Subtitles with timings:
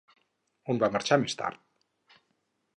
[0.73, 2.19] On va marxar més tard?